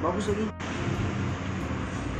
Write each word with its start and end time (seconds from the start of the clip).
Bagus 0.00 0.24
lagi. 0.32 0.44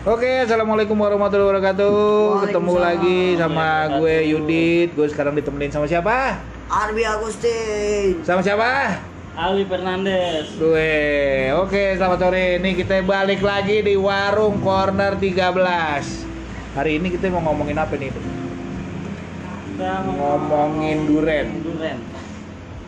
Oke, 0.04 0.44
assalamualaikum 0.44 0.92
warahmatullahi 1.00 1.48
wabarakatuh. 1.48 1.96
Ketemu 2.44 2.74
lagi 2.76 3.20
sama 3.40 3.88
gue 3.96 4.16
Yudit. 4.36 4.92
Gue 4.92 5.08
sekarang 5.08 5.32
ditemenin 5.32 5.72
sama 5.72 5.88
siapa? 5.88 6.36
Arbi 6.68 7.08
Agustin. 7.08 8.20
Sama 8.20 8.44
siapa? 8.44 9.00
Ali 9.32 9.64
Fernandes. 9.64 10.52
Gue. 10.60 11.48
Oke, 11.64 11.96
selamat 11.96 12.18
sore. 12.20 12.60
Ini 12.60 12.70
kita 12.76 13.00
balik 13.00 13.40
lagi 13.40 13.80
di 13.80 13.96
Warung 13.96 14.60
Corner 14.60 15.16
13. 15.16 16.76
Hari 16.76 16.92
ini 17.00 17.08
kita 17.08 17.32
mau 17.32 17.40
ngomongin 17.40 17.80
apa 17.80 17.96
nih? 17.96 18.12
Kita 18.12 19.90
Ngomongin 20.12 21.08
duren. 21.08 21.46
Duren. 21.64 21.98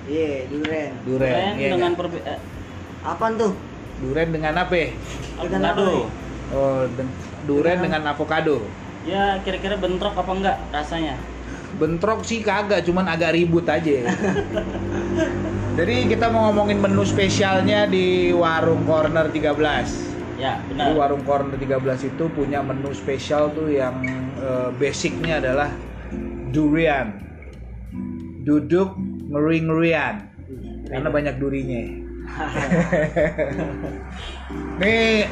Iya, 0.05 0.45
duren. 0.53 0.91
Duren. 1.09 1.33
Duren 1.33 1.53
iya 1.57 1.69
dengan 1.73 1.97
perbe 1.97 2.21
eh, 2.21 2.39
Apaan 3.03 3.41
tuh? 3.41 3.76
Duren 3.97 4.29
dengan 4.29 4.55
apa? 4.61 4.77
Dengan 5.41 5.63
apa 5.73 5.81
avocado. 5.81 6.09
Oh, 6.47 6.83
den- 6.87 7.17
duren 7.43 7.79
dengan 7.81 8.03
avocado. 8.07 8.57
Ya 9.03 9.39
kira-kira 9.43 9.79
bentrok 9.79 10.15
apa 10.15 10.33
enggak 10.35 10.57
rasanya? 10.71 11.15
Bentrok 11.77 12.23
sih 12.23 12.41
kagak, 12.41 12.85
cuman 12.85 13.07
agak 13.09 13.35
ribut 13.35 13.67
aja. 13.67 14.07
Jadi 15.79 16.09
kita 16.09 16.33
mau 16.33 16.49
ngomongin 16.49 16.81
menu 16.81 17.05
spesialnya 17.05 17.85
di 17.85 18.33
Warung 18.33 18.89
Corner 18.89 19.29
13. 19.29 20.07
Ya 20.37 20.61
Jadi 20.69 20.77
benar. 20.77 20.93
warung 21.01 21.25
corner 21.25 21.57
13 21.57 22.13
itu 22.13 22.25
punya 22.29 22.61
menu 22.61 22.93
spesial 22.93 23.49
tuh 23.57 23.73
yang 23.73 24.05
eh, 24.37 24.69
basicnya 24.77 25.41
adalah 25.41 25.73
durian. 26.53 27.17
Duduk 28.45 28.93
ngeri-ngerian. 29.33 30.29
Karena 30.87 31.09
banyak 31.09 31.35
durinya. 31.41 32.06
nih 34.83 35.31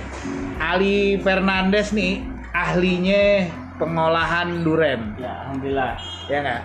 Ali 0.62 1.18
Fernandes 1.20 1.90
nih 1.90 2.22
ahlinya 2.54 3.50
pengolahan 3.76 4.62
duren. 4.62 5.18
Ya 5.18 5.44
alhamdulillah. 5.44 5.92
Ya 6.30 6.38
nggak? 6.40 6.62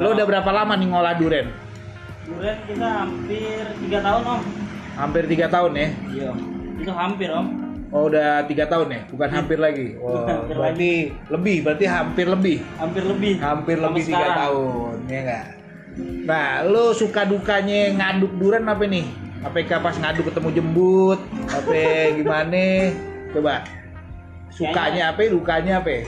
Lo 0.00 0.14
udah 0.14 0.24
berapa 0.24 0.50
lama 0.54 0.78
nih 0.78 0.88
ngolah 0.88 1.14
duren? 1.18 1.50
Duren 2.24 2.56
kita 2.64 2.88
hampir 3.02 3.62
tiga 3.82 3.98
tahun 4.00 4.22
om. 4.24 4.40
Hampir 4.96 5.22
tiga 5.26 5.46
tahun 5.50 5.72
ya? 5.74 5.88
Iya. 6.08 6.30
Itu 6.78 6.92
hampir 6.94 7.28
om. 7.34 7.46
Oh 7.92 8.08
udah 8.08 8.48
tiga 8.48 8.64
tahun 8.70 8.88
ya? 8.88 9.00
Bukan 9.10 9.28
hampir 9.28 9.58
lagi? 9.60 9.88
Oh, 10.00 10.24
Hampir 10.24 10.56
berarti 10.56 11.12
lebih, 11.28 11.56
berarti 11.66 11.84
hampir 11.84 12.26
lebih. 12.30 12.64
Hampir 12.80 13.04
lebih. 13.04 13.34
hampir 13.42 13.76
Sama 13.76 13.86
lebih 13.92 14.02
tiga 14.08 14.28
tahun 14.32 14.96
ya 15.10 15.20
nggak 15.26 15.46
nah 16.24 16.64
lo 16.64 16.96
suka 16.96 17.28
dukanya 17.28 17.92
ngaduk 17.92 18.32
duren 18.40 18.64
apa 18.64 18.88
nih 18.88 19.04
apakah 19.42 19.78
pas 19.78 19.96
ngaduk 19.98 20.24
ketemu 20.30 20.48
jembut 20.54 21.18
apa 21.50 21.82
gimana 22.14 22.64
coba 23.30 23.54
sukanya 24.50 25.10
apa 25.10 25.26
dukanya 25.28 25.78
apa 25.78 26.06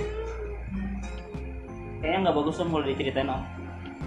Kayaknya 1.99 2.19
nggak 2.21 2.37
bagus 2.37 2.61
om 2.61 2.69
kalau 2.69 2.85
diceritain 2.85 3.33
om. 3.33 3.41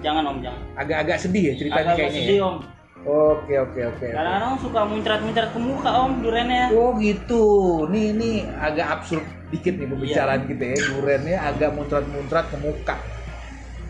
Jangan 0.06 0.24
om 0.30 0.38
jangan. 0.46 0.62
agak-agak 0.78 1.18
sedih 1.18 1.44
ya 1.50 1.54
ceritanya 1.58 1.92
Agak 1.92 1.98
kayaknya 1.98 2.22
sedih 2.22 2.38
ya? 2.38 2.46
om. 2.46 2.56
oke 3.02 3.54
oke 3.58 3.80
oke. 3.90 4.08
Kadang-kadang 4.14 4.54
suka 4.62 4.80
muncrat-muncrat 4.86 5.50
ke 5.50 5.60
muka 5.60 5.90
om 5.98 6.12
durennya. 6.22 6.66
oh 6.78 6.94
gitu 7.02 7.44
nih 7.90 8.06
ini 8.14 8.32
agak 8.62 9.02
absurd 9.02 9.26
dikit 9.50 9.82
nih 9.82 9.90
pembicaraan 9.90 10.46
kita 10.46 10.64
ya 10.70 10.78
durennya 10.94 11.38
agak 11.42 11.74
muncrat-muncrat 11.74 12.46
ke 12.54 12.58
muka 12.62 12.96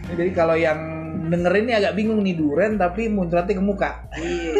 Ini 0.07 0.13
jadi 0.15 0.31
kalau 0.31 0.55
yang 0.55 0.79
dengerin 1.27 1.65
ini 1.67 1.73
agak 1.75 1.93
bingung 1.93 2.23
nih 2.23 2.35
duren 2.35 2.79
tapi 2.79 3.11
muncratnya 3.11 3.55
ke 3.55 3.63
muka 3.63 3.91
Iya. 4.15 4.53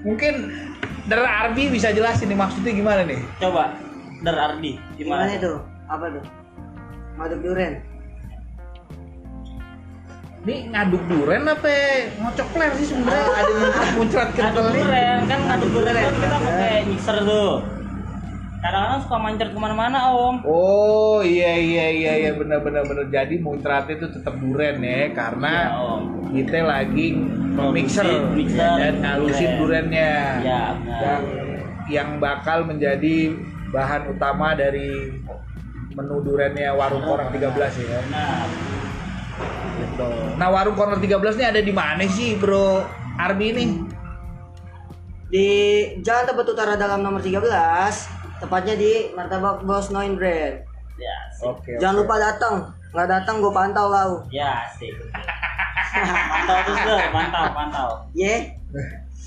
Mungkin 0.06 0.34
dari 1.04 1.20
Arbi 1.26 1.68
bisa 1.68 1.92
jelasin 1.92 2.32
nih 2.32 2.38
maksudnya 2.40 2.72
gimana 2.72 3.04
nih? 3.04 3.20
Coba 3.36 3.76
Dar 4.24 4.36
Ardi 4.36 4.76
Gimana 4.96 5.28
gimana? 5.28 5.36
itu? 5.36 5.52
Apa 5.88 6.04
tuh? 6.12 6.24
Ngaduk 7.20 7.40
duren. 7.44 7.72
Ini 10.40 10.72
ngaduk 10.72 11.02
duren 11.04 11.44
apa 11.44 11.68
ngocok 12.16 12.48
ler 12.56 12.72
sih 12.80 12.86
sebenarnya 12.88 13.24
ada 13.28 13.52
muncrat 13.60 13.88
muncrat 14.00 14.28
nih. 14.32 14.72
duren 14.80 15.20
kan 15.28 15.40
ngaduk 15.52 15.68
duren 15.68 15.92
duren. 15.92 16.00
kan 16.00 16.14
kita 16.16 16.38
pakai 16.40 16.76
mixer 16.88 17.16
tuh. 17.28 17.52
Kadang-kadang 18.60 19.00
suka 19.00 19.16
mancret 19.16 19.50
ke 19.50 19.58
mana-mana 19.58 19.98
om. 20.10 20.36
Oh 20.44 21.24
iya 21.24 21.56
iya 21.56 21.86
iya 21.88 22.12
iya 22.18 22.30
benar 22.36 22.60
benar 22.60 22.84
benar 22.84 23.08
jadi 23.08 23.40
muncratnya 23.40 23.96
itu 23.96 24.06
tetap 24.10 24.36
duren 24.36 24.76
ya 24.78 25.08
karena 25.10 25.52
Ya, 25.66 25.80
om. 25.80 26.28
kita 26.28 26.60
lagi 26.60 27.06
mixer 27.72 28.04
Produksi 28.04 28.36
mixer 28.36 28.68
dan 28.76 28.94
ngalusin 29.00 29.50
duren. 29.56 29.88
durennya 29.88 30.12
Ya, 30.44 30.62
benar. 30.76 31.00
yang 31.00 31.22
yang 31.88 32.08
bakal 32.16 32.62
menjadi 32.62 33.32
bahan 33.70 34.12
utama 34.12 34.52
dari 34.52 35.08
menu 35.90 36.20
durennya 36.20 36.70
warung 36.70 37.02
orang 37.02 37.32
13 37.32 37.48
ya. 37.80 38.00
Nah, 38.06 38.44
Gitu. 39.80 40.10
Nah 40.36 40.52
warung 40.52 40.76
corner 40.76 41.00
13 41.00 41.16
ini 41.34 41.46
ada 41.46 41.62
di 41.62 41.72
mana 41.72 42.04
sih 42.04 42.36
bro 42.36 42.84
Arbi 43.16 43.46
ini? 43.50 43.64
Di 45.26 45.48
Jalan 45.98 46.28
Tebet 46.28 46.46
Utara 46.46 46.74
dalam 46.74 47.00
nomor 47.00 47.24
13, 47.24 47.40
tepatnya 48.40 48.74
di 48.74 49.12
Martabak 49.12 49.62
Bos 49.62 49.92
Noin 49.92 50.16
Brand. 50.16 50.64
ya. 50.96 51.16
Oke. 51.44 51.76
Jangan 51.76 51.96
oke. 51.96 52.02
lupa 52.04 52.16
datang. 52.16 52.54
Nggak 52.90 53.08
datang 53.08 53.34
gue 53.38 53.52
pantau 53.52 53.86
kau. 53.88 54.12
Ya 54.32 54.66
sih. 54.76 54.90
mantau 56.32 56.56
terus 56.66 56.80
Dar, 56.82 57.08
mantau, 57.12 57.44
mantau. 57.52 57.88
Ye. 58.12 58.56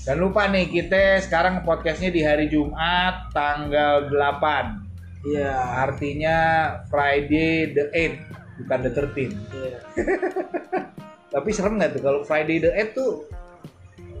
Dan 0.04 0.20
lupa 0.20 0.50
nih 0.52 0.68
kita 0.68 1.24
sekarang 1.24 1.64
podcastnya 1.64 2.12
di 2.12 2.20
hari 2.20 2.52
Jumat 2.52 3.32
tanggal 3.32 4.12
8 4.12 4.84
Iya. 5.24 5.56
Artinya 5.88 6.36
Friday 6.92 7.72
the 7.72 7.88
8 7.88 8.60
bukan 8.60 8.78
the 8.84 8.90
13 8.92 9.32
Iya. 9.32 9.78
Tapi 11.34 11.48
serem 11.50 11.80
nggak 11.80 11.96
tuh 11.96 12.02
kalau 12.04 12.20
Friday 12.20 12.60
the 12.60 12.68
8 12.68 12.92
tuh 12.92 13.24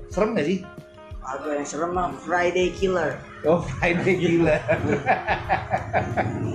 serem 0.08 0.32
nggak 0.32 0.46
sih? 0.48 0.58
Agak 1.20 1.52
yang 1.60 1.68
serem 1.68 1.92
mah 1.92 2.16
Friday 2.24 2.72
Killer. 2.72 3.20
Oh 3.44 3.60
Friday 3.60 4.16
gila 4.16 4.56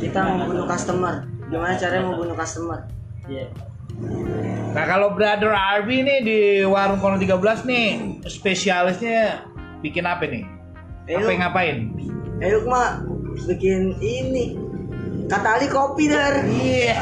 Kita 0.02 0.20
mau 0.26 0.50
bunuh 0.50 0.66
customer. 0.66 1.22
Gimana 1.50 1.74
caranya 1.78 2.04
mau 2.10 2.18
bunuh 2.18 2.34
customer? 2.34 2.82
Iya. 3.30 3.46
Nah 4.74 4.86
kalau 4.86 5.14
Brother 5.14 5.54
Arby 5.54 6.02
nih 6.02 6.20
di 6.26 6.40
warung 6.66 6.98
corner 6.98 7.22
13 7.22 7.70
nih 7.70 7.88
spesialisnya 8.26 9.46
bikin 9.86 10.06
apa 10.06 10.26
nih? 10.26 10.44
Eh, 11.10 11.18
Apa 11.18 11.30
yang 11.30 11.42
ngapain? 11.46 11.78
Eh 12.42 12.58
mah 12.66 13.06
bikin 13.50 13.94
ini 14.02 14.58
Katali 15.30 15.70
kopi 15.70 16.10
dar. 16.10 16.42
Iya. 16.42 16.98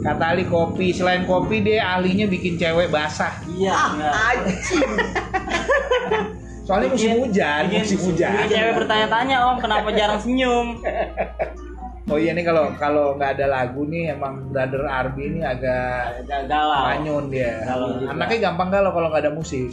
Kata 0.00 0.32
Ali 0.32 0.48
kopi, 0.48 0.96
selain 0.96 1.28
kopi 1.28 1.60
dia 1.60 1.84
ahlinya 1.84 2.24
bikin 2.24 2.56
cewek 2.56 2.88
basah. 2.88 3.36
Iya, 3.52 3.74
Ah, 3.74 4.32
Soalnya 6.68 6.92
musim 6.92 7.08
Bikin- 7.08 7.20
hujan, 7.24 7.60
bikin- 7.64 7.80
musim 7.80 7.98
hujan. 8.04 8.28
bikin 8.36 8.48
cewek 8.52 8.72
bertanya-tanya 8.76 9.36
om, 9.42 9.56
kenapa 9.56 9.88
jarang 9.90 10.20
senyum? 10.20 10.66
Oh 12.08 12.16
iya 12.16 12.32
nih 12.32 12.40
kalau 12.40 12.72
kalau 12.80 13.20
nggak 13.20 13.36
ada 13.36 13.52
lagu 13.52 13.84
nih 13.84 14.16
emang 14.16 14.48
Brother 14.48 14.88
Arby 14.88 15.28
ini 15.28 15.44
agak 15.44 16.24
Agak 16.24 16.48
galau. 16.48 16.88
manyun 16.88 17.28
dia. 17.28 17.60
Galau 17.60 18.00
juga. 18.00 18.16
Anaknya 18.16 18.38
gampang 18.48 18.68
galau 18.72 18.96
kalau 18.96 19.12
nggak 19.12 19.28
ada 19.28 19.32
musik. 19.36 19.68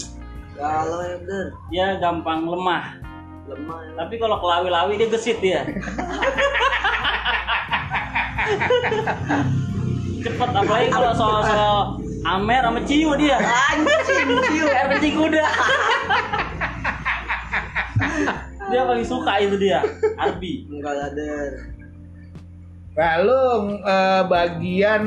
Kalau 0.51 0.99
ya 0.99 1.15
dar. 1.23 1.47
Dia 1.71 1.95
gampang 1.95 2.43
lemah. 2.43 2.99
Lemah. 3.47 3.79
ya. 3.79 3.91
Tapi 4.03 4.19
kalau 4.19 4.35
kelawi-lawi 4.43 4.99
dia 4.99 5.07
gesit 5.07 5.39
dia. 5.39 5.63
Cepet 10.19 10.49
apalagi 10.51 10.87
kalau 10.91 11.11
soal-soal 11.15 12.03
Amer 12.27 12.67
sama 12.67 12.83
Ciu 12.83 13.15
dia. 13.15 13.39
Anjing, 13.39 14.27
ciu. 14.43 14.65
Air 14.67 14.91
kuda. 14.99 15.45
dia 18.75 18.83
paling 18.83 19.07
suka 19.07 19.33
itu 19.39 19.55
dia. 19.55 19.79
Arbi. 20.23 20.67
Enggak 20.67 20.93
lah 20.93 21.09
dar. 21.15 21.51
Nah 22.95 23.13
lu 23.19 23.41
eh, 23.79 24.21
bagian 24.27 25.01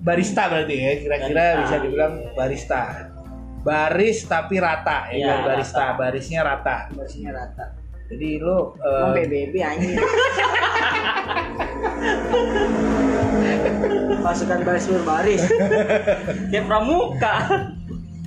barista 0.00 0.48
berarti 0.48 0.74
ya 0.74 0.92
kira-kira 0.98 1.44
Barista. 1.44 1.60
bisa 1.60 1.76
dibilang 1.80 2.14
barista. 2.32 2.82
Baris 3.64 4.18
tapi 4.24 4.60
rata 4.60 5.08
ya, 5.08 5.16
Iya, 5.16 5.24
kan? 5.24 5.40
barista, 5.48 5.80
rata. 5.80 5.96
barisnya 5.96 6.40
rata. 6.40 6.76
Bersihnya 6.92 7.32
rata. 7.32 7.66
Jadi 8.12 8.36
lu 8.36 8.76
eh, 8.76 9.00
Emang 9.00 9.16
BBB 9.16 9.54
anjing. 9.60 9.96
Pasukan 14.20 14.60
baris 14.64 14.84
berbaris. 14.84 15.42
Kayak 16.48 16.64
pramuka. 16.64 17.34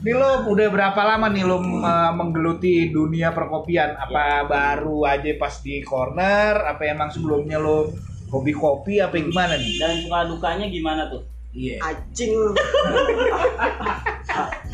Ini 0.08 0.16
lo 0.16 0.48
udah 0.48 0.68
berapa 0.72 1.02
lama 1.04 1.28
nih 1.28 1.44
lo 1.44 1.60
uh, 1.60 2.16
menggeluti 2.16 2.96
dunia 2.96 3.36
perkopian? 3.36 3.92
Apa 4.00 4.48
baru 4.48 5.04
aja 5.04 5.36
pas 5.36 5.60
di 5.60 5.84
corner? 5.84 6.64
Apa 6.64 6.96
emang 6.96 7.12
sebelumnya 7.12 7.60
lo 7.60 7.92
hobi 8.32 8.56
kopi 8.56 9.04
apa 9.04 9.20
gimana 9.20 9.60
nih? 9.60 9.76
Dan 9.76 10.08
suka 10.08 10.32
dukanya 10.32 10.72
gimana 10.72 11.12
tuh? 11.12 11.28
Iya. 11.52 11.84
Anjing 11.84 12.32
lu. 12.40 12.56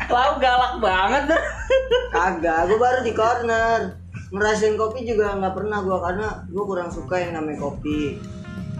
Lau 0.06 0.38
galak 0.38 0.78
banget. 0.78 1.34
Kagak, 2.14 2.70
gue 2.70 2.78
baru 2.78 3.02
di 3.02 3.12
corner. 3.18 3.98
Ngerasain 4.30 4.78
kopi 4.78 5.02
juga 5.02 5.34
nggak 5.34 5.50
pernah 5.50 5.82
gue 5.82 5.98
karena 5.98 6.28
gue 6.46 6.62
kurang 6.62 6.94
suka 6.94 7.18
yang 7.18 7.42
namanya 7.42 7.58
kopi. 7.58 8.22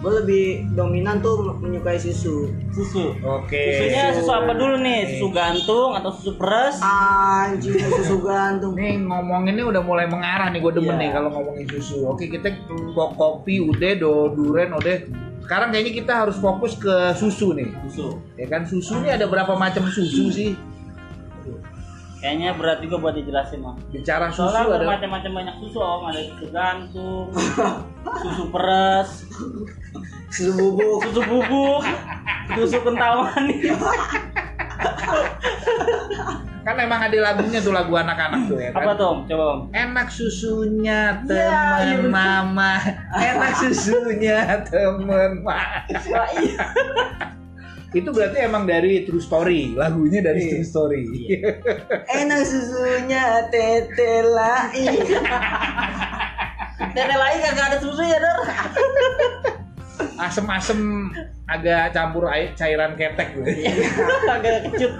Gue 0.04 0.20
lebih 0.20 0.44
dominan 0.76 1.24
tuh 1.24 1.56
menyukai 1.64 1.96
susu. 1.96 2.52
Susu. 2.76 3.16
Oke. 3.24 3.56
Susunya 3.56 4.12
susu 4.12 4.28
apa 4.36 4.52
dulu 4.52 4.76
nih? 4.84 5.16
Susu 5.16 5.32
gantung 5.32 5.96
atau 5.96 6.12
susu 6.12 6.36
peres? 6.36 6.76
Anjing 6.84 7.88
susu 7.88 8.20
gantung. 8.20 8.76
Nih 8.76 9.00
ngomonginnya 9.00 9.64
udah 9.64 9.80
mulai 9.80 10.04
mengarah 10.04 10.52
nih, 10.52 10.60
gue 10.60 10.72
demen 10.76 11.00
Iya. 11.00 11.00
nih 11.00 11.10
kalau 11.16 11.28
ngomongin 11.32 11.64
susu. 11.72 12.04
Oke 12.04 12.28
kita 12.28 12.52
kok 12.68 13.10
kopi 13.16 13.64
udah, 13.64 13.92
do 13.96 14.28
duren 14.36 14.76
udah. 14.76 15.08
Sekarang 15.40 15.72
kayaknya 15.72 15.92
kita 15.96 16.12
harus 16.12 16.36
fokus 16.36 16.76
ke 16.76 17.16
susu 17.16 17.56
nih. 17.56 17.72
Susu. 17.88 18.20
Ya 18.36 18.44
kan 18.44 18.68
susu 18.68 19.00
ini 19.00 19.08
ada 19.08 19.24
berapa 19.24 19.56
macam 19.56 19.88
susu 19.88 20.28
sih? 20.28 20.52
Kayaknya 22.20 22.56
berat 22.56 22.80
juga 22.80 22.96
buat 23.04 23.12
dijelasin, 23.20 23.60
Om. 23.60 23.76
Bicara 23.92 24.32
susu 24.32 24.48
Soalnya 24.48 24.80
ada 24.80 24.86
macam-macam 24.96 25.30
banyak 25.44 25.54
susu, 25.60 25.76
Om. 25.76 26.02
Ada 26.08 26.20
susu 26.24 26.46
gantung, 26.48 27.26
susu 28.24 28.44
peres, 28.48 29.28
Susu 30.30 30.52
bubuk. 30.52 30.98
susu 31.04 31.20
bubuk, 31.22 31.82
susu 32.54 32.78
kental 32.82 33.12
manis. 33.24 33.70
kan 36.64 36.80
emang 36.80 36.96
ada 36.96 37.12
lagunya 37.20 37.60
tuh 37.60 37.70
lagu 37.70 37.92
anak-anak 37.92 38.48
tuh 38.48 38.56
ya 38.56 38.72
kan. 38.72 38.88
Apa 38.88 38.92
tuh, 38.96 39.06
Om? 39.06 39.18
Coba, 39.28 39.44
Om. 39.46 39.60
Enak 39.70 40.08
susunya 40.08 41.00
Ya, 41.22 41.28
teman 41.28 41.84
iya 41.84 41.96
betul. 42.00 42.10
mama, 42.10 42.72
enak 43.14 43.52
susunya 43.54 44.38
teman 44.64 45.44
mama. 45.44 45.84
Wah, 46.08 46.28
iya. 46.34 46.64
Itu 47.94 48.10
berarti 48.10 48.42
emang 48.42 48.64
dari 48.64 49.04
True 49.04 49.20
Story, 49.20 49.76
lagunya 49.76 50.18
dari 50.18 50.40
Iya. 50.40 50.50
True 50.50 50.66
Story. 50.66 51.04
Enak 52.10 52.42
susunya 52.42 53.22
tete 53.52 54.12
lai. 54.26 54.88
Tete 56.94 57.10
lain 57.10 57.38
kagak 57.40 57.66
ada 57.70 57.78
susu 57.78 58.02
ya, 58.02 58.18
Dor. 58.18 58.38
Asem-asem 60.14 61.10
agak 61.50 61.90
campur 61.90 62.30
air 62.30 62.54
cairan 62.54 62.94
ketek 62.94 63.32
gue. 63.34 63.46
Kagak 64.24 64.70
kecut. 64.70 64.92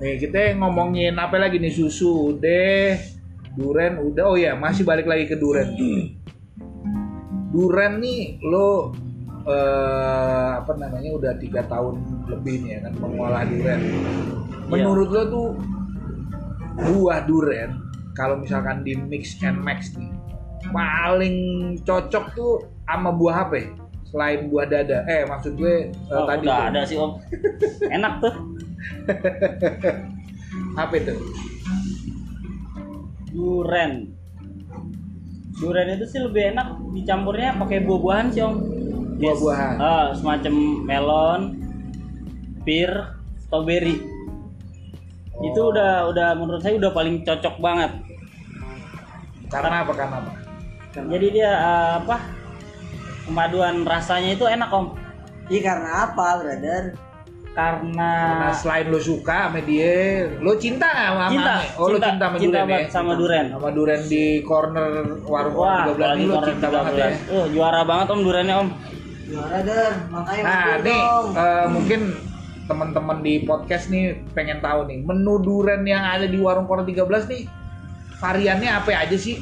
Nih 0.00 0.16
kita 0.16 0.56
ngomongin 0.56 1.14
apa 1.20 1.36
lagi 1.36 1.60
nih 1.60 1.70
susu 1.70 2.34
udah, 2.34 2.96
duren 3.54 4.00
udah. 4.00 4.24
Oh 4.32 4.38
ya 4.38 4.56
masih 4.56 4.82
balik 4.82 5.06
lagi 5.06 5.28
ke 5.28 5.36
duren. 5.36 5.76
Duren 7.52 8.00
nih 8.00 8.40
lo 8.42 8.96
eh, 9.44 10.50
apa 10.56 10.72
namanya 10.80 11.10
udah 11.14 11.32
tiga 11.36 11.62
tahun 11.68 12.00
lebih 12.32 12.64
nih 12.64 12.70
ya 12.74 12.78
kan 12.88 12.92
mengolah 12.96 13.44
duren. 13.44 13.80
Menurut 14.72 15.08
lo 15.12 15.22
tuh 15.28 15.48
buah 16.80 17.28
duren 17.28 17.76
kalau 18.16 18.40
misalkan 18.40 18.80
di 18.82 18.96
mix 18.96 19.36
and 19.44 19.60
match 19.60 19.92
nih 19.94 20.10
paling 20.72 21.36
cocok 21.84 22.24
tuh 22.36 22.52
sama 22.90 23.10
buah 23.12 23.46
apa 23.46 23.54
ya? 23.56 23.66
Selain 24.04 24.50
buah 24.50 24.66
dada. 24.66 25.06
Eh 25.06 25.22
maksud 25.22 25.54
gue 25.54 25.74
eh, 25.88 26.10
Oh, 26.10 26.26
tadi 26.26 26.42
udah 26.42 26.58
tuh. 26.58 26.68
ada 26.68 26.80
sih, 26.82 26.96
Om. 26.98 27.12
Enak 27.86 28.12
tuh. 28.18 28.34
apa 30.82 30.94
itu? 30.96 31.14
Duren. 33.30 33.92
Duren 35.60 35.88
itu 35.92 36.04
sih 36.08 36.18
lebih 36.18 36.56
enak 36.56 36.68
dicampurnya 36.90 37.54
pakai 37.54 37.84
buah-buahan 37.84 38.26
sih, 38.32 38.42
Om. 38.42 38.54
Yes. 39.20 39.36
Buah-buahan. 39.38 39.74
Ah, 39.78 40.06
semacam 40.10 40.54
melon, 40.82 41.42
pir, 42.64 42.90
strawberry. 43.38 44.00
Itu 45.40 45.60
Oh. 45.60 45.70
udah 45.72 46.10
udah 46.10 46.28
menurut 46.34 46.60
saya 46.60 46.76
udah 46.76 46.90
paling 46.90 47.22
cocok 47.22 47.54
banget. 47.62 47.92
Karena 49.46 49.82
apa? 49.84 49.92
Karena 49.94 50.16
apa? 50.18 50.30
Jadi 50.90 51.26
dia 51.30 51.50
ah, 51.52 51.90
apa? 52.02 52.16
Kemaduan 53.30 53.86
rasanya 53.86 54.34
itu 54.34 54.42
enak, 54.42 54.66
Om. 54.66 54.86
Iya 55.46 55.60
karena 55.62 55.90
apa, 56.02 56.26
brother? 56.42 56.84
Karena 57.50 58.10
Karena 58.26 58.50
selain 58.54 58.86
lo 58.90 58.98
suka 58.98 59.50
sama 59.50 59.58
dia, 59.62 60.26
lo 60.38 60.54
cinta 60.54 60.86
nggak 60.86 61.06
sama 61.10 61.30
Cinta, 61.30 61.54
Ame? 61.54 61.66
Oh 61.78 61.86
lo 61.86 61.98
cinta, 61.98 62.06
cinta 62.10 62.24
sama 62.26 62.36
cinta 62.38 62.58
Duren 62.58 62.70
ya? 62.70 62.80
sama 62.90 63.12
Duren. 63.14 63.46
Sama 63.50 63.68
Duren 63.70 64.00
di 64.06 64.24
corner 64.42 64.86
warung 65.26 65.54
Wah, 65.54 65.82
13 65.86 65.94
apalagi 65.94 66.14
ini 66.14 66.24
lo 66.26 66.38
cinta 66.42 66.66
banget 66.70 66.92
ya? 66.94 67.08
13. 67.26 67.34
Uh, 67.34 67.46
juara 67.50 67.80
banget 67.82 68.06
Om 68.10 68.20
durennya, 68.22 68.54
Om. 68.58 68.68
Juara 69.26 69.58
der, 69.62 69.92
makanya 70.10 70.42
Nah 70.42 70.50
mampir 70.50 70.78
nih 70.82 71.00
dong. 71.02 71.26
eh, 71.34 71.66
mungkin 71.70 72.00
teman-teman 72.66 73.18
di 73.18 73.34
podcast 73.42 73.84
nih 73.90 74.04
pengen 74.30 74.58
tahu 74.58 74.86
nih 74.86 74.98
menu 75.02 75.34
Duren 75.38 75.82
yang 75.82 76.02
ada 76.02 76.26
di 76.26 76.38
warung 76.38 76.66
corner 76.66 76.82
13 76.82 77.30
nih 77.30 77.42
variannya 78.18 78.70
apa 78.70 78.90
aja 78.90 79.14
sih? 79.14 79.38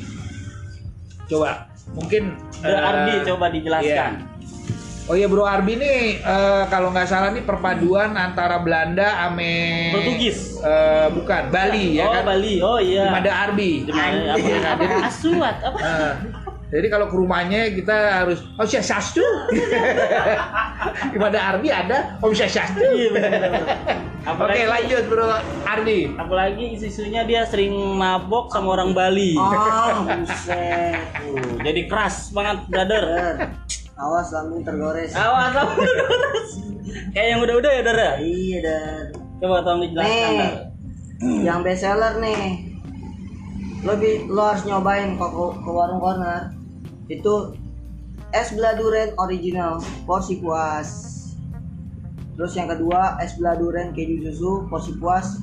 Coba 1.29 1.69
mungkin 1.93 2.37
Bro 2.59 2.75
eh, 2.75 2.89
Ardi 2.91 3.13
coba 3.25 3.47
dijelaskan. 3.49 4.13
iya. 4.19 4.27
Oh 5.09 5.17
iya 5.17 5.25
Bro 5.25 5.49
Arbi 5.49 5.81
nih 5.81 6.21
eh, 6.21 6.65
kalau 6.69 6.93
nggak 6.93 7.09
salah 7.09 7.33
nih 7.33 7.41
perpaduan 7.41 8.13
antara 8.13 8.61
Belanda 8.61 9.25
ame 9.25 9.89
Portugis. 9.89 10.61
eh, 10.61 11.09
bukan 11.09 11.49
Bali 11.49 11.97
ya 11.97 12.05
oh, 12.05 12.13
kan? 12.13 12.23
Bali. 12.29 12.55
Oh 12.61 12.77
iya. 12.77 13.17
Ada 13.17 13.49
Arbi. 13.49 13.89
Apa, 13.89 14.05
Iya 14.37 14.59
kan? 14.61 14.73
apa, 14.77 14.83
Jadi, 14.85 14.97
asuat 15.09 15.57
apa? 15.65 15.79
eh, 15.81 16.13
jadi 16.69 16.87
kalau 16.93 17.09
ke 17.09 17.17
rumahnya 17.17 17.73
kita 17.73 17.97
harus 18.21 18.45
oh 18.61 18.69
saya 18.69 18.85
sastu. 18.85 19.25
Pada 20.99 21.39
Arbi 21.55 21.69
ada 21.69 22.19
Om 22.19 22.33
sastu. 22.33 22.83
Iya. 22.83 23.11
Oke 23.11 23.25
Apalagi, 24.29 24.65
lanjut 24.67 25.05
Bro 25.09 25.25
Arbi. 25.65 26.13
apalagi 26.13 26.77
isu-isunya 26.77 27.25
dia 27.25 27.43
sering 27.43 27.73
mabok 27.97 28.53
sama 28.53 28.77
orang 28.77 28.93
Bali. 28.93 29.33
Ah, 29.35 30.05
buset. 30.05 31.01
Uh, 31.25 31.57
jadi 31.63 31.81
keras 31.87 32.29
banget, 32.31 32.67
brother. 32.69 33.05
Awas 33.97 34.29
lambung 34.31 34.63
tergores. 34.63 35.11
Awas, 35.11 35.55
awas. 35.57 35.81
Kayak 37.11 37.27
yang 37.27 37.41
udah-udah 37.41 37.73
ya, 37.73 37.83
Dara? 37.83 38.11
Iya, 38.17 38.57
der. 38.61 39.03
Coba 39.39 39.57
tolong 39.63 39.83
dijelaskan, 39.83 40.13
Nih, 40.13 40.37
Dar. 40.37 40.55
yang 41.43 41.59
best 41.63 41.83
seller 41.83 42.15
nih. 42.19 42.43
Lo, 43.81 43.95
bi- 43.95 44.27
lo 44.27 44.43
harus 44.45 44.63
nyobain 44.63 45.15
kok 45.15 45.31
ke, 45.31 45.45
ke 45.63 45.71
warung 45.71 45.99
corner. 45.99 46.53
Itu 47.09 47.55
es 48.33 48.53
beladuren 48.53 49.17
original 49.17 49.81
porsi 50.05 50.37
puas. 50.41 50.89
Terus 52.37 52.53
yang 52.55 52.69
kedua 52.69 53.17
es 53.25 53.35
beladuren 53.41 53.97
keju 53.97 54.21
susu 54.29 54.69
porsi 54.69 54.93
puas. 55.01 55.41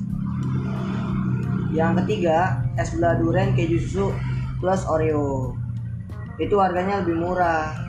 Yang 1.74 2.04
ketiga 2.04 2.62
es 2.78 2.94
beladuren 2.94 3.58
keju 3.58 3.78
susu 3.82 4.06
plus 4.62 4.86
Oreo. 4.86 5.58
Itu 6.38 6.62
harganya 6.62 7.02
lebih 7.02 7.18
murah. 7.20 7.82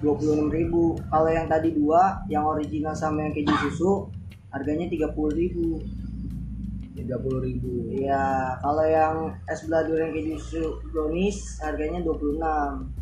26.000. 0.00 1.12
Kalau 1.12 1.28
yang 1.28 1.44
tadi 1.44 1.76
dua, 1.76 2.24
yang 2.32 2.48
original 2.48 2.96
sama 2.96 3.28
yang 3.28 3.36
keju 3.36 3.52
susu 3.68 4.08
harganya 4.48 4.88
30.000. 4.88 6.96
Tiga 6.96 7.20
puluh 7.20 7.44
ribu. 7.44 7.92
Iya, 7.92 8.56
kalau 8.64 8.84
yang 8.88 9.36
es 9.44 9.60
beladuren 9.68 10.16
keju 10.16 10.40
susu 10.40 10.80
brownies 10.88 11.60
harganya 11.60 12.00
26. 12.00 12.99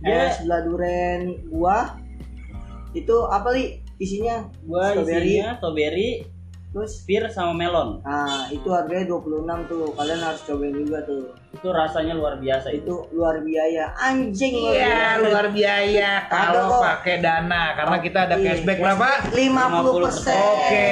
Dia- 0.00 0.28
Es 0.28 0.40
beladuren 0.40 1.20
buah 1.46 1.96
itu 2.90 3.16
apa 3.26 3.48
li 3.50 3.64
isinya? 3.96 4.48
Gua 4.62 4.90
Strawberry. 4.90 5.28
isinya 5.30 5.48
strawberry, 5.56 6.10
Terus 6.70 7.02
pir 7.02 7.26
sama 7.26 7.50
melon. 7.52 7.98
nah, 8.00 8.46
itu 8.48 8.70
harganya 8.70 9.02
26 9.04 9.42
tuh. 9.66 9.90
Kalian 9.90 10.20
harus 10.20 10.40
cobain 10.40 10.70
juga 10.72 11.02
tuh. 11.02 11.34
Itu 11.50 11.68
rasanya 11.68 12.14
luar 12.14 12.38
biasa 12.38 12.70
itu. 12.70 12.86
Itu 12.86 13.10
luar 13.12 13.42
biaya. 13.42 13.90
Anjing 13.92 14.54
luar 14.54 14.72
Iya 14.72 14.98
luar 15.20 15.46
biaya 15.50 16.10
kalau 16.26 16.78
pakai 16.78 17.18
dana 17.18 17.74
karena 17.74 17.96
kita 17.98 18.18
ada 18.24 18.34
Iya, 18.38 18.54
cashback 18.54 18.78
berapa? 18.78 19.08
50%. 19.34 20.30
Oke. 20.30 20.88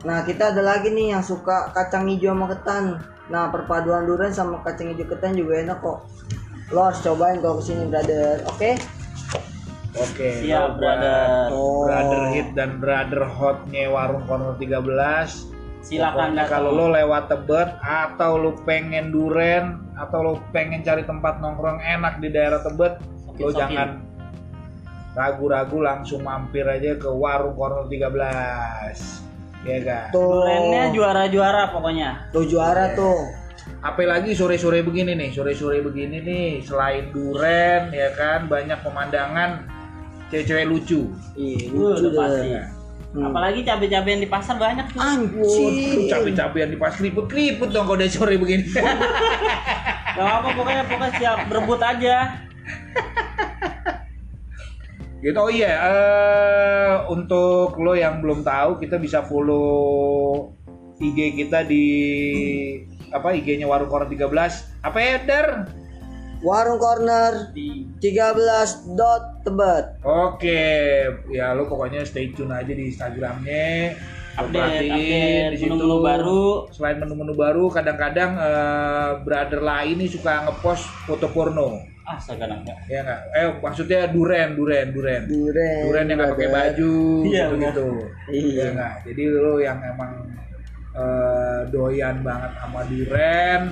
Nah, 0.00 0.18
kita 0.22 0.54
ada 0.54 0.62
lagi 0.62 0.88
nih 0.88 1.12
yang 1.12 1.20
suka 1.20 1.68
kacang 1.70 2.06
hijau 2.06 2.32
sama 2.32 2.46
ketan. 2.48 2.84
Nah, 3.28 3.50
perpaduan 3.50 4.06
durian 4.06 4.30
sama 4.30 4.58
kacang 4.60 4.88
hijau 4.88 5.04
ketan 5.06 5.34
juga 5.34 5.60
enak 5.60 5.78
kok. 5.78 6.06
Lo 6.70 6.86
harus 6.86 7.02
cobain 7.02 7.38
kalau 7.42 7.58
ke 7.58 7.64
sini, 7.66 7.84
brother. 7.90 8.46
Oke? 8.46 8.78
Oke. 9.98 10.28
Siap, 10.46 10.54
lo 10.54 10.68
buat 10.78 10.78
brother. 10.78 11.46
Oh. 11.50 11.82
Brother 11.86 12.22
hit 12.30 12.48
dan 12.54 12.70
brother 12.78 13.22
hotnya 13.26 13.90
warung 13.90 14.22
corner 14.30 14.54
13. 14.54 15.50
Silakan 15.80 16.36
Pokoknya 16.36 16.44
kalau 16.46 16.70
lo 16.76 16.92
lewat 16.92 17.32
Tebet 17.32 17.72
atau 17.80 18.36
lo 18.36 18.52
pengen 18.68 19.10
duren 19.10 19.80
atau 19.96 20.20
lo 20.20 20.32
pengen 20.52 20.84
cari 20.84 21.08
tempat 21.08 21.40
nongkrong 21.40 21.80
enak 21.80 22.20
di 22.20 22.28
daerah 22.28 22.60
Tebet, 22.60 23.00
lo 23.00 23.48
Sokin-sokin. 23.48 23.56
jangan 23.56 23.88
ragu-ragu 25.16 25.82
langsung 25.82 26.22
mampir 26.22 26.68
aja 26.68 26.94
ke 26.94 27.08
warung 27.10 27.56
corner 27.56 27.88
13. 27.88 29.26
Ya 29.66 29.78
kan? 29.82 30.08
Tuh. 30.14 30.44
Durennya 30.44 30.92
juara-juara 30.94 31.62
pokoknya. 31.74 32.30
Tuh 32.30 32.44
juara 32.46 32.92
tuh. 32.94 33.39
Apalagi 33.80 34.36
sore-sore 34.36 34.84
begini 34.84 35.16
nih, 35.16 35.30
sore-sore 35.32 35.80
begini 35.80 36.20
nih, 36.20 36.48
selain 36.60 37.08
duren 37.14 37.88
ya 37.94 38.12
kan 38.12 38.44
banyak 38.44 38.76
pemandangan 38.84 39.64
cewek-cewek 40.28 40.66
lucu. 40.68 41.08
Iya, 41.34 41.72
Uh, 41.72 41.96
lucu 41.96 42.06
udah 42.10 42.12
pasti. 42.28 42.48
deh. 42.50 42.66
Hmm. 43.10 43.26
Apalagi 43.26 43.60
cabai-cabai 43.66 44.10
yang 44.14 44.22
di 44.22 44.30
pasar 44.30 44.54
banyak 44.54 44.86
tuh. 44.94 45.00
Anjir. 45.02 46.06
capek-capean 46.06 46.68
di 46.70 46.78
pas 46.78 46.94
keriput-keriput 46.94 47.74
dong 47.74 47.90
kalau 47.90 47.98
udah 47.98 48.06
sore 48.06 48.38
begini. 48.38 48.70
Gak 50.14 50.26
apa 50.26 50.48
pokoknya 50.54 50.84
pokoknya 50.86 51.12
siap 51.18 51.38
berebut 51.50 51.80
aja. 51.82 52.16
gitu 55.20 55.36
oh 55.36 55.52
iya 55.52 55.72
eh, 55.84 56.94
untuk 57.12 57.76
lo 57.76 57.92
yang 57.92 58.24
belum 58.24 58.40
tahu 58.40 58.80
kita 58.80 58.96
bisa 58.96 59.20
follow 59.20 60.48
IG 60.96 61.36
kita 61.36 61.60
di 61.68 61.84
apa 63.10 63.34
IG-nya 63.34 63.66
Warung 63.66 63.90
Koran 63.90 64.08
13 64.08 64.86
apa 64.86 64.98
ya 64.98 65.14
Der? 65.26 65.46
Warung 66.40 66.80
corner 66.80 67.52
Di 67.52 67.84
13 68.00 68.96
dot 68.96 69.44
tebet. 69.44 70.00
Oke, 70.00 70.64
ya 71.28 71.52
lo 71.52 71.68
pokoknya 71.68 72.00
stay 72.08 72.32
tune 72.32 72.48
aja 72.48 72.72
di 72.72 72.88
Instagramnya. 72.88 73.92
Update 74.40 74.88
update 74.88 75.52
di 75.52 75.56
situ. 75.60 75.68
menu-menu 75.68 76.00
baru. 76.00 76.44
Selain 76.72 76.96
menu-menu 76.96 77.36
baru, 77.36 77.68
kadang-kadang 77.68 78.40
eh, 78.40 79.10
brother 79.20 79.60
lain 79.60 80.00
nih 80.00 80.08
suka 80.08 80.48
ngepost 80.48 80.88
foto 81.04 81.28
porno. 81.28 81.76
Ah, 82.08 82.16
sekarang 82.16 82.64
enggak. 82.64 82.78
Ya 82.88 83.04
nggak? 83.04 83.20
Eh 83.36 83.46
maksudnya 83.60 84.08
duren, 84.08 84.56
duren, 84.56 84.96
duren. 84.96 85.28
Duren. 85.28 85.82
Duren 85.92 86.04
yang 86.08 86.18
nggak 86.24 86.32
pakai 86.40 86.48
baju, 86.48 86.94
Iya, 87.28 87.44
gitu-gitu. 87.52 87.88
Iya. 88.32 88.40
Iya 88.48 88.66
nggak? 88.80 88.94
Jadi 89.12 89.22
lo 89.28 89.54
yang 89.60 89.78
emang 89.84 90.10
eh, 90.96 91.60
doyan 91.70 92.22
banget 92.26 92.52
sama 92.58 92.80
duren, 92.86 93.62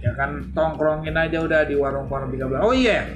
ya 0.00 0.12
kan 0.16 0.30
tongkrongin 0.54 1.16
aja 1.16 1.38
udah 1.42 1.60
di 1.66 1.74
warung 1.76 2.06
warung 2.06 2.30
13. 2.32 2.60
Oh 2.62 2.74
iya. 2.74 3.10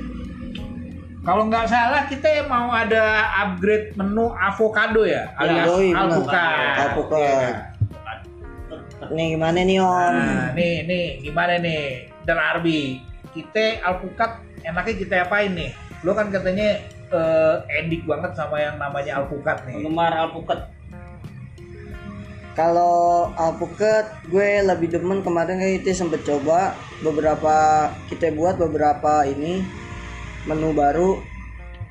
Kalau 1.24 1.48
nggak 1.48 1.66
salah 1.72 2.04
kita 2.04 2.44
mau 2.52 2.68
ada 2.68 3.32
upgrade 3.40 3.96
menu 3.96 4.28
avocado 4.36 5.08
ya, 5.08 5.32
alias 5.40 5.66
yoi, 5.72 5.88
benar. 5.96 6.04
alpukat. 6.04 6.74
Alpukat. 6.76 7.20
Iya. 7.24 7.74
Nih 9.12 9.26
gimana 9.36 9.60
nih 9.64 9.78
Om? 9.80 10.14
Nah, 10.16 10.48
nih 10.52 10.74
nih 10.84 11.04
gimana 11.24 11.54
nih? 11.60 12.12
Dan 12.24 12.36
Arbi, 12.40 13.04
kita 13.32 13.84
alpukat 13.84 14.40
enaknya 14.64 14.94
kita 15.00 15.14
apain 15.24 15.52
nih? 15.52 15.72
Lo 16.04 16.12
kan 16.12 16.28
katanya 16.28 16.80
eh, 17.12 17.56
edik 17.80 18.04
banget 18.04 18.36
sama 18.36 18.60
yang 18.60 18.76
namanya 18.76 19.24
alpukat 19.24 19.64
nih. 19.64 19.80
Penggemar 19.80 20.12
alpukat. 20.12 20.72
Kalau 22.54 23.34
alpukat 23.34 24.14
gue 24.30 24.62
lebih 24.62 24.94
demen 24.94 25.26
kemarin 25.26 25.58
kayak 25.58 25.82
kita 25.82 26.06
sempet 26.06 26.22
coba 26.22 26.78
beberapa 27.02 27.90
kita 28.06 28.30
buat 28.30 28.54
beberapa 28.62 29.26
ini 29.26 29.66
menu 30.46 30.70
baru. 30.70 31.18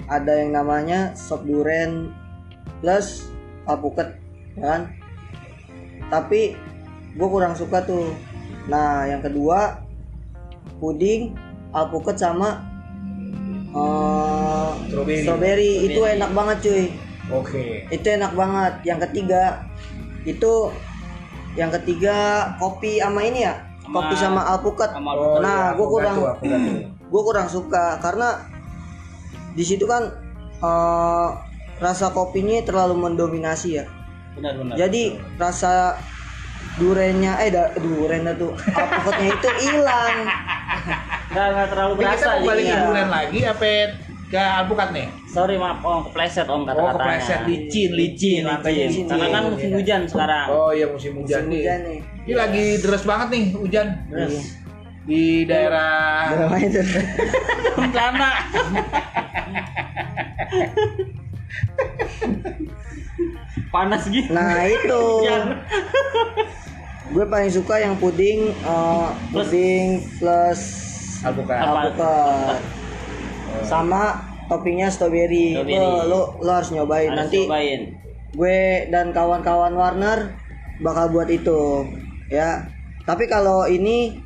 Ada 0.07 0.39
yang 0.39 0.55
namanya 0.55 1.15
sop 1.19 1.43
duren 1.43 2.15
plus 2.79 3.27
alpukat 3.67 4.15
ya 4.55 4.63
kan? 4.63 4.81
Tapi 6.07 6.55
gue 7.11 7.27
kurang 7.27 7.59
suka 7.59 7.83
tuh. 7.83 8.15
Nah 8.71 9.03
yang 9.03 9.19
kedua 9.19 9.83
puding 10.79 11.35
alpukat 11.75 12.15
sama 12.15 12.63
eh, 13.67 14.69
Strawberry. 14.87 15.23
strawberry. 15.27 15.73
Itu 15.91 16.07
enak 16.07 16.31
banget 16.31 16.57
cuy. 16.63 16.85
Oke. 17.31 17.87
itu 17.91 18.07
enak 18.07 18.31
banget. 18.31 18.73
Yang 18.87 18.99
ketiga 19.09 19.63
itu 20.25 20.53
yang 21.53 21.69
ketiga 21.71 22.15
kopi 22.57 22.97
sama 22.97 23.21
ini 23.21 23.43
ya 23.43 23.55
Sama- 23.79 23.93
kopi 23.99 24.15
sama 24.15 24.41
alpukat 24.47 24.89
Oh, 24.95 25.37
Nah, 25.37 25.71
iya, 25.71 25.75
gua 25.75 25.85
alpukat 25.85 26.01
kurang- 26.39 26.83
gue 27.05 27.21
kurang 27.23 27.47
suka 27.47 27.85
karena 27.99 28.29
di 29.51 29.61
situ 29.61 29.85
kan 29.85 30.09
eh, 30.57 31.27
rasa 31.77 32.09
kopinya 32.09 32.57
terlalu 32.61 32.95
mendominasi 33.03 33.77
ya 33.77 33.85
Benar-benar. 34.33 34.73
jadi 34.75 35.03
rasa 35.35 35.99
durennya 36.73 37.37
eh 37.37 37.49
da, 37.49 37.69
durennya 37.75 38.33
tuh 38.33 38.55
alpukatnya 38.57 39.27
itu 39.31 39.49
hilang 39.61 40.15
Enggak 41.29 41.45
enggak 41.49 41.67
terlalu 41.69 41.93
kita 41.93 42.07
berasa. 42.07 42.25
mau 42.31 42.47
balikin 42.47 42.71
iya. 42.71 42.81
durian 42.83 43.09
lagi 43.11 43.39
apa 43.43 43.65
ke 44.27 44.37
alpukat 44.39 44.89
nih? 44.91 45.07
Sorry 45.25 45.55
maaf 45.55 45.81
om 45.81 46.05
kepleset 46.05 46.45
om 46.45 46.61
Oh, 46.61 46.65
kata-katanya. 46.65 46.93
kepleset 46.95 47.39
licin, 47.45 47.89
licin, 47.91 48.41
makanya 48.43 48.85
licin. 48.85 48.89
licin. 48.89 49.05
Karena 49.09 49.27
kan 49.29 49.43
musim 49.47 49.69
hujan 49.73 50.01
sekarang. 50.05 50.47
Oh 50.49 50.69
iya 50.69 50.85
musim 50.85 51.11
hujan 51.15 51.41
musim 51.41 51.49
nih. 51.49 51.61
hujan 51.61 51.79
nih 51.83 51.99
Ini 52.23 52.33
lagi 52.33 52.65
deras 52.79 53.03
banget 53.03 53.27
nih 53.29 53.45
hujan 53.53 53.87
Terus 54.07 54.35
di 55.03 55.23
daerah 55.43 56.31
Berapa 56.31 56.57
itu? 56.57 56.79
celana. 57.89 58.31
Panas 63.69 64.05
gitu. 64.05 64.29
nah 64.29 64.61
itu 64.63 65.03
gue 67.09 67.25
paling 67.25 67.51
suka 67.51 67.77
yang 67.77 67.93
puding 67.93 68.49
eh, 68.49 69.07
puding 69.29 69.85
plus 70.17 70.61
alpukat. 71.21 71.61
Alpukat 71.61 72.57
sama 73.61 74.33
toppingnya 74.49 74.89
strawberry, 74.89 75.53
Strawberry. 75.53 75.77
Wah, 75.77 76.03
lo 76.09 76.21
lo 76.41 76.51
harus 76.51 76.69
nyobain 76.73 77.09
Harus 77.13 77.19
nanti 77.29 77.39
cobain. 77.45 77.81
gue 78.33 78.59
dan 78.89 79.13
kawan-kawan 79.13 79.77
Warner 79.77 80.33
bakal 80.81 81.13
buat 81.13 81.29
itu 81.29 81.85
ya 82.33 82.65
tapi 83.05 83.29
kalau 83.29 83.69
ini 83.69 84.17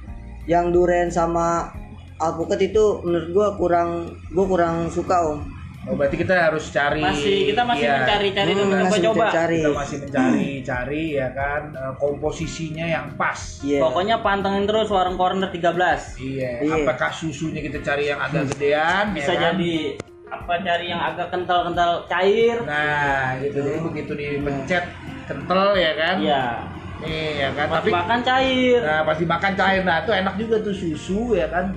yang 0.48 0.72
duren 0.72 1.12
sama 1.12 1.76
alpukat 2.18 2.72
itu 2.72 3.04
menurut 3.04 3.30
gue 3.36 3.48
kurang 3.60 3.90
gue 4.32 4.46
kurang 4.48 4.88
suka 4.88 5.28
om 5.28 5.57
Oh 5.88 5.96
berarti 5.96 6.20
kita 6.20 6.36
harus 6.36 6.68
cari. 6.68 7.00
Masih 7.00 7.38
kita 7.48 7.64
masih 7.64 7.88
iya, 7.88 7.96
mencari-cari 8.04 8.52
Hmm, 8.52 8.60
dan 8.60 8.68
masih 8.68 8.84
mencoba-coba. 8.92 9.26
mencari. 9.32 9.58
Kita 9.58 9.72
masih 9.72 9.98
mencari 10.04 10.50
cari 10.62 11.04
ya 11.16 11.28
kan 11.32 11.62
eh, 11.72 11.94
komposisinya 11.96 12.86
yang 12.86 13.06
pas. 13.16 13.40
Iya. 13.64 13.80
Pokoknya 13.80 14.16
pantengin 14.20 14.64
terus 14.68 14.88
warung 14.92 15.16
corner 15.16 15.48
13. 15.48 16.20
Iya. 16.20 16.52
Iya. 16.60 16.76
Apakah 16.84 17.10
susunya 17.10 17.64
kita 17.64 17.80
cari 17.80 18.12
yang 18.12 18.20
agak 18.20 18.52
gedean? 18.52 19.16
Bisa 19.16 19.32
ya 19.32 19.40
kan? 19.40 19.56
jadi 19.56 19.74
apa 20.28 20.54
cari 20.60 20.86
yang 20.92 21.02
agak 21.02 21.28
kental-kental 21.32 21.92
cair. 22.06 22.58
Nah, 22.68 23.40
gitu 23.40 23.58
jadi 23.64 23.80
begitu 23.80 24.12
dipencet 24.12 24.84
kental 25.24 25.72
ya 25.74 25.92
kan? 25.96 26.16
Iya. 26.20 26.46
Nih 26.98 27.30
ya 27.38 27.50
kan. 27.56 27.66
Pas 27.72 27.76
Tapi 27.80 27.90
makan 27.96 28.20
cair. 28.26 28.80
nah 28.84 29.02
pas 29.06 29.16
dimakan 29.16 29.54
cair 29.54 29.82
nah 29.86 29.98
itu 30.02 30.12
enak 30.12 30.36
juga 30.36 30.56
tuh 30.60 30.76
susu 30.76 31.32
ya 31.32 31.48
kan. 31.48 31.72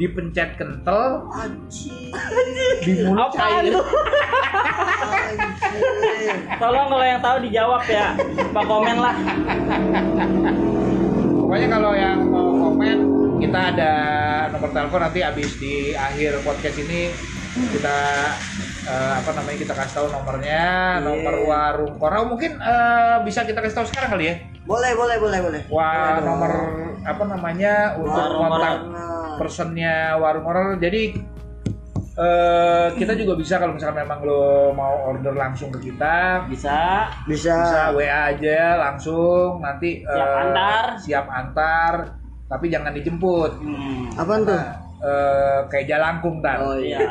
Dipencet 0.00 0.56
kental 0.56 1.28
Anjir, 1.28 2.08
di 2.80 3.04
mulut 3.04 3.28
cair. 3.36 3.68
Tolong 6.56 6.86
kalau 6.88 7.04
yang 7.04 7.20
tahu 7.20 7.36
dijawab 7.44 7.84
ya. 7.84 8.16
Pak 8.48 8.64
komen 8.64 8.96
lah. 8.96 9.12
Pokoknya 11.36 11.68
kalau 11.68 11.92
yang 11.92 12.18
mau 12.32 12.48
komen 12.48 12.98
kita 13.44 13.58
ada 13.76 13.92
nomor 14.48 14.72
telepon 14.72 15.00
nanti 15.04 15.20
habis 15.20 15.60
di 15.60 15.92
akhir 15.92 16.40
podcast 16.48 16.80
ini 16.80 17.12
kita 17.50 17.98
eh, 18.88 19.12
apa 19.20 19.30
namanya 19.36 19.58
kita 19.58 19.72
kasih 19.76 19.94
tahu 20.00 20.06
nomornya, 20.08 20.62
Iya. 20.96 21.04
nomor 21.04 21.34
warung 21.44 21.92
Korau 22.00 22.24
mungkin 22.24 22.56
eh, 22.56 23.16
bisa 23.20 23.44
kita 23.44 23.60
kasih 23.60 23.84
tahu 23.84 23.86
sekarang 23.92 24.16
kali 24.16 24.32
ya. 24.32 24.36
Boleh 24.64 24.92
boleh 24.94 25.16
boleh 25.18 25.38
boleh. 25.40 25.62
Wah, 25.68 25.88
Boleh 25.90 26.12
dong. 26.14 26.26
nomor 26.28 26.52
apa 27.00 27.22
namanya 27.24 27.74
untuk 27.96 28.12
Warung 28.12 28.40
kontak 28.46 28.76
personnya 29.40 29.94
warung 30.16 30.44
horor. 30.44 30.76
Jadi 30.76 31.02
eh, 32.20 32.86
kita 32.94 33.16
juga 33.16 33.32
bisa 33.34 33.56
kalau 33.56 33.72
misalkan 33.72 34.04
memang 34.04 34.20
lo 34.20 34.70
mau 34.76 35.08
order 35.08 35.32
langsung 35.32 35.72
ke 35.72 35.90
kita, 35.90 36.44
Bisa. 36.46 37.08
bisa 37.24 37.54
bisa. 37.56 37.80
WA 37.96 38.36
aja 38.36 38.76
langsung. 38.76 39.64
Nanti 39.64 40.04
Siap 40.04 40.28
eh, 40.28 40.42
antar. 40.44 40.84
siap 41.00 41.26
antar. 41.26 41.94
Tapi 42.50 42.66
jangan 42.66 42.92
dijemput. 42.92 43.62
Hmm. 43.62 44.10
apaan 44.18 44.42
tuh? 44.42 44.58
Nah, 44.58 44.74
eh, 45.00 45.58
kayak 45.70 45.86
jalangkung 45.88 46.42
oh 46.42 46.76
iya. 46.76 46.98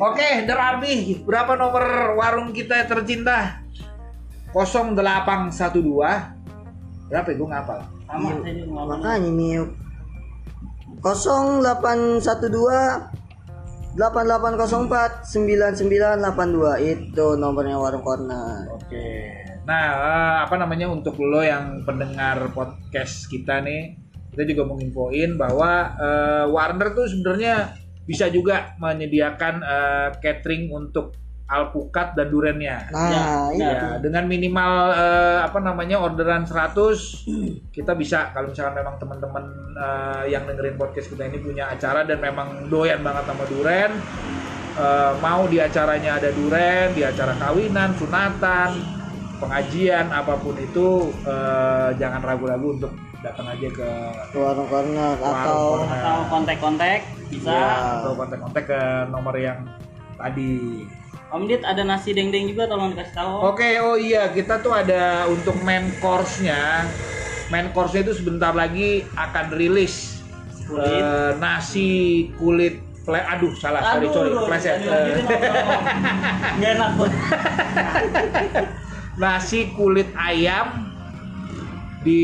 Oke 0.00 0.48
Derarbi 0.48 1.20
berapa 1.20 1.52
nomor 1.52 2.16
warung 2.16 2.48
kita 2.50 2.88
tercinta 2.88 3.60
0812. 4.54 7.10
Berapa 7.10 7.26
ya 7.26 7.34
gue 7.34 7.48
ngapal? 7.48 7.78
Sama 8.06 8.30
saya 8.42 8.54
juga 8.54 8.70
ngomong. 8.74 8.98
makanya 8.98 9.30
nih 9.30 9.62
0812 11.00 13.20
8804 13.90 15.26
9982 15.26 16.22
itu 16.86 17.26
nomornya 17.34 17.74
warung 17.74 18.06
corner. 18.06 18.70
Oke. 18.70 19.34
Nah 19.66 19.86
eh, 19.98 20.36
apa 20.46 20.54
namanya 20.54 20.86
untuk 20.86 21.18
lo 21.18 21.42
yang 21.42 21.82
pendengar 21.82 22.54
podcast 22.54 23.26
kita 23.26 23.58
nih 23.62 23.98
kita 24.30 24.46
juga 24.46 24.70
menginfoin 24.70 25.34
bahwa 25.34 25.90
eh, 25.98 26.44
Warner 26.46 26.94
tuh 26.94 27.10
sebenarnya 27.10 27.74
bisa 28.06 28.30
juga 28.30 28.78
menyediakan 28.78 29.54
eh, 29.58 30.08
catering 30.22 30.70
untuk 30.70 31.18
alpukat 31.50 32.14
dan 32.14 32.26
durennya 32.26 32.86
nah 32.88 33.10
Ya, 33.50 33.66
itu 33.74 33.86
Ya, 33.86 33.98
dengan 33.98 34.24
minimal 34.24 34.72
eh, 34.92 35.38
apa 35.42 35.58
namanya 35.58 35.98
orderan 35.98 36.46
100 36.46 37.26
kita 37.70 37.92
bisa 37.92 38.30
kalau 38.30 38.48
misalkan 38.48 38.74
memang 38.76 38.94
teman-teman 38.96 39.44
eh, 39.74 40.24
yang 40.28 40.46
dengerin 40.46 40.74
podcast 40.74 41.10
kita 41.10 41.26
ini 41.26 41.38
punya 41.38 41.66
acara 41.68 42.02
dan 42.02 42.18
memang 42.18 42.48
doyan 42.66 43.00
banget 43.00 43.26
sama 43.26 43.44
duren 43.44 43.90
eh, 44.72 45.12
mau 45.18 45.42
di 45.44 45.58
acaranya 45.58 46.16
ada 46.16 46.30
duren, 46.30 46.94
di 46.94 47.02
acara 47.02 47.34
kawinan, 47.34 47.90
sunatan, 47.92 48.70
pengajian 49.36 50.06
apa 50.08 50.36
pun 50.36 50.54
itu 50.54 50.88
eh, 51.24 51.88
jangan 51.96 52.22
ragu-ragu 52.22 52.78
untuk 52.78 52.92
datang 53.20 53.44
aja 53.48 53.68
ke 53.68 53.90
ke 54.30 54.38
warung 54.38 54.64
corner 54.64 55.12
Warung 55.14 55.36
atau 55.36 55.60
corner. 55.76 55.92
atau 55.92 56.18
kontak-kontak 56.30 57.00
bisa 57.28 57.50
ya, 57.50 57.68
atau 58.00 58.12
kontak-kontak 58.14 58.64
ke 58.64 58.80
nomor 59.08 59.34
yang 59.34 59.60
tadi. 60.16 60.86
Om 61.30 61.46
Dit 61.46 61.62
ada 61.62 61.86
nasi 61.86 62.10
deng-deng 62.10 62.50
juga 62.50 62.66
tolong 62.66 62.90
dikasih 62.90 63.14
tahu. 63.14 63.54
Oke, 63.54 63.78
oh 63.78 63.94
iya 63.94 64.34
kita 64.34 64.58
tuh 64.58 64.74
ada 64.74 65.30
untuk 65.30 65.54
main 65.62 65.94
course-nya. 66.02 66.82
Main 67.54 67.70
course-nya 67.70 68.10
itu 68.10 68.18
sebentar 68.18 68.50
lagi 68.50 69.06
akan 69.14 69.54
rilis 69.54 70.20
Kulit. 70.70 71.02
Eh, 71.02 71.32
nasi 71.42 71.90
kulit 72.38 72.78
ple 73.02 73.18
aduh 73.18 73.50
salah 73.58 73.82
sorry 73.90 74.06
Aduh, 74.06 74.14
sorry 74.14 74.30
aduh, 74.30 74.46
pleset 74.46 74.78
Eh, 74.86 75.18
enak 76.62 76.90
nasi 79.20 79.74
kulit 79.74 80.06
ayam 80.14 80.94
di 82.06 82.22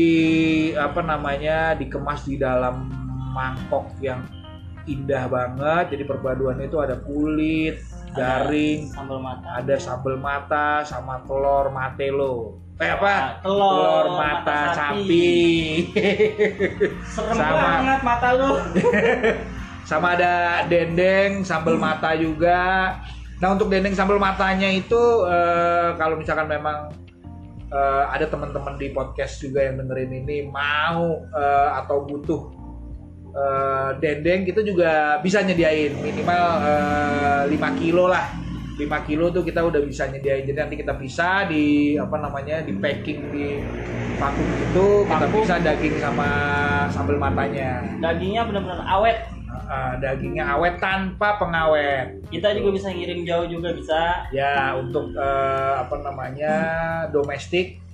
apa 0.73 1.03
namanya 1.03 1.75
dikemas 1.75 2.25
di 2.25 2.39
dalam 2.39 2.87
mangkok 3.35 3.91
yang 3.99 4.23
indah 4.87 5.27
banget 5.27 5.93
jadi 5.93 6.03
perpaduannya 6.07 6.71
itu 6.71 6.79
ada 6.79 6.95
kulit 7.03 7.83
garing 8.17 8.79
sambal 8.89 9.19
mata. 9.21 9.47
ada 9.61 9.75
sambal 9.77 10.15
mata 10.17 10.81
sama 10.81 11.21
telur 11.23 11.69
matelo 11.69 12.57
eh 12.77 12.93
apa? 12.93 13.09
Ah, 13.09 13.29
telur 13.41 14.05
mata, 14.13 14.37
mata 14.45 14.59
sapi, 14.77 15.33
serem 17.13 17.33
Sama. 17.33 17.57
banget 17.57 17.99
mata 18.05 18.29
lu 18.37 18.51
sama 19.89 20.19
ada 20.19 20.67
dendeng 20.67 21.47
sambal 21.47 21.79
mata 21.79 22.13
juga. 22.13 22.93
Nah 23.39 23.53
untuk 23.53 23.69
dendeng 23.71 23.95
sambal 23.95 24.19
matanya 24.19 24.69
itu 24.69 24.99
eh, 25.25 25.89
kalau 25.97 26.19
misalkan 26.19 26.49
memang 26.51 26.91
eh, 27.71 28.03
ada 28.13 28.29
teman-teman 28.29 28.77
di 28.77 28.93
podcast 28.93 29.41
juga 29.41 29.65
yang 29.65 29.81
dengerin 29.81 30.25
ini 30.25 30.37
mau 30.51 31.23
eh, 31.33 31.69
atau 31.81 32.03
butuh 32.03 32.56
eh, 33.37 33.89
dendeng 34.01 34.41
kita 34.43 34.65
juga 34.65 35.21
bisa 35.21 35.45
nyediain. 35.45 35.93
Minimal 36.01 36.43
eh, 36.65 37.41
5 37.53 37.81
kilo 37.81 38.09
lah. 38.09 38.33
5 38.77 39.07
kilo 39.09 39.33
tuh 39.33 39.41
kita 39.41 39.61
udah 39.65 39.81
bisa 39.81 40.09
nyediain. 40.09 40.45
Jadi 40.45 40.57
nanti 40.57 40.75
kita 40.77 40.93
bisa 40.97 41.45
di 41.49 41.97
apa 41.97 42.17
namanya 42.17 42.61
di 42.65 42.73
packing 42.77 43.21
di 43.33 43.45
vakum 44.17 44.45
gitu 44.65 45.05
kita 45.05 45.25
bisa 45.29 45.55
daging 45.61 45.95
sama 46.01 46.29
sambal 46.89 47.17
matanya. 47.21 47.85
Dagingnya 48.01 48.45
benar-benar 48.49 48.81
awet. 48.85 49.17
Uh, 49.67 49.99
dagingnya 49.99 50.47
awet 50.47 50.79
tanpa 50.79 51.35
pengawet. 51.41 52.23
Kita 52.31 52.55
juga 52.55 52.69
bisa 52.75 52.87
ngirim 52.91 53.27
jauh 53.27 53.47
juga 53.49 53.73
bisa. 53.73 54.29
Ya 54.31 54.77
untuk 54.77 55.11
uh, 55.17 55.81
apa 55.81 55.95
namanya 56.01 56.53
domestik 57.11 57.86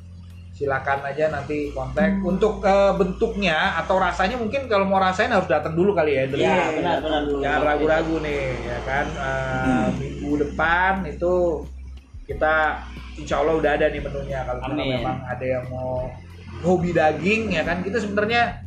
silakan 0.54 1.02
aja 1.02 1.34
nanti 1.34 1.74
kontak. 1.74 2.22
Untuk 2.22 2.62
uh, 2.62 2.94
bentuknya 2.94 3.74
atau 3.82 3.98
rasanya 3.98 4.38
mungkin 4.38 4.70
kalau 4.70 4.86
mau 4.86 5.02
rasain 5.02 5.34
harus 5.34 5.50
datang 5.50 5.74
dulu 5.74 5.98
kali 5.98 6.14
ya. 6.14 6.30
Iya, 6.30 6.78
benar, 6.78 6.98
benar. 7.02 7.22
jangan 7.42 7.62
ragu-ragu 7.66 8.16
nih 8.22 8.42
ya 8.62 8.80
kan? 8.86 9.06
Uh, 9.18 9.88
minggu 9.98 10.32
depan 10.46 10.94
itu 11.10 11.66
kita 12.30 12.86
insya 13.18 13.42
Allah 13.42 13.58
udah 13.58 13.72
ada 13.74 13.90
nih 13.90 14.02
menunya. 14.06 14.40
Kalau 14.46 14.62
memang 14.78 15.18
ada 15.26 15.46
yang 15.46 15.66
mau 15.74 16.08
hobi 16.62 16.94
daging 16.94 17.58
ya 17.58 17.66
kan? 17.66 17.82
Kita 17.82 17.98
sebenarnya 17.98 18.62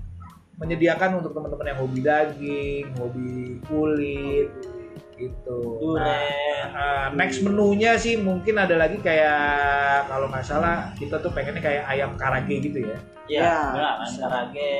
menyediakan 0.58 1.22
untuk 1.22 1.38
teman-teman 1.38 1.66
yang 1.70 1.78
hobi 1.84 2.00
daging 2.02 2.84
hobi 2.98 3.62
kulit 3.70 4.75
gitu. 5.16 5.58
Duren. 5.80 6.00
Nah, 6.00 6.64
uh, 6.76 7.06
next 7.16 7.40
menunya 7.42 7.96
sih 7.96 8.20
mungkin 8.20 8.56
ada 8.60 8.76
lagi 8.76 9.00
kayak 9.00 10.08
kalau 10.08 10.28
nggak 10.28 10.44
salah 10.46 10.92
kita 10.96 11.18
tuh 11.20 11.32
pengennya 11.32 11.64
kayak 11.64 11.84
ayam 11.88 12.14
karage 12.14 12.56
gitu 12.60 12.78
ya. 12.84 12.98
Ya, 13.26 13.52
Ya, 13.74 13.88
kan 14.00 14.10
karage. 14.22 14.74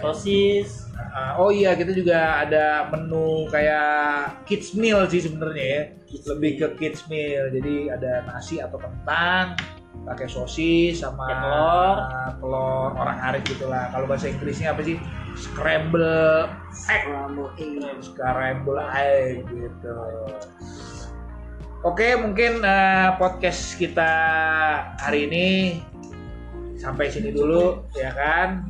Sosis. 0.00 0.86
Uh, 0.96 1.32
oh 1.42 1.50
iya 1.50 1.74
kita 1.74 1.90
juga 1.92 2.44
ada 2.44 2.86
menu 2.92 3.48
kayak 3.50 4.44
kids 4.46 4.72
meal 4.78 5.04
sih 5.10 5.20
sebenarnya 5.24 5.64
ya. 5.64 5.82
Lebih 6.30 6.50
ke 6.60 6.66
kids 6.78 7.04
meal. 7.10 7.50
Jadi 7.50 7.90
ada 7.90 8.24
nasi 8.30 8.62
atau 8.62 8.78
kentang 8.78 9.58
pakai 10.06 10.26
sosis 10.30 11.02
sama 11.04 11.28
telur. 11.28 11.96
telur 12.40 12.90
orang 12.96 13.18
arit 13.30 13.42
gitulah 13.44 13.90
kalau 13.92 14.06
bahasa 14.08 14.32
Inggrisnya 14.32 14.72
apa 14.72 14.80
sih 14.80 14.96
scramble 15.36 16.48
egg. 16.90 17.04
Scramble 18.02 18.80
egg. 18.94 19.46
gitu. 19.46 19.94
Oke 21.80 22.12
mungkin 22.20 22.60
eh, 22.60 23.08
podcast 23.16 23.80
kita 23.80 24.12
hari 25.00 25.24
ini 25.30 25.46
sampai 26.76 27.08
sini 27.08 27.32
dulu 27.32 27.88
ya 27.96 28.12
kan? 28.12 28.68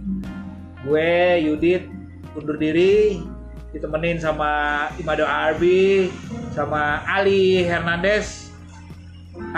Gue 0.87 1.42
Yudit 1.42 1.90
undur 2.38 2.55
diri 2.55 3.18
ditemenin 3.75 4.18
sama 4.23 4.87
Imado 4.99 5.27
Arbi 5.27 6.11
sama 6.55 7.03
Ali 7.07 7.66
Hernandez. 7.66 8.51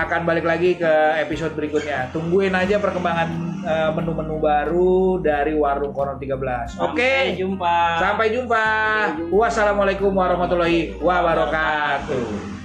Akan 0.01 0.25
balik 0.25 0.49
lagi 0.49 0.79
ke 0.79 0.93
episode 1.21 1.53
berikutnya. 1.53 2.09
Tungguin 2.15 2.57
aja 2.57 2.81
perkembangan 2.81 3.52
menu-menu 3.95 4.37
baru 4.43 5.23
dari 5.23 5.55
Warung 5.55 5.95
Koron 5.95 6.19
13 6.19 6.83
oke. 6.83 6.99
Sampai 6.99 7.39
jumpa. 7.39 7.79
Sampai 8.03 8.27
jumpa. 8.35 8.67
Wassalamualaikum 9.31 10.11
warahmatullahi 10.11 10.99
wabarakatuh 10.99 12.62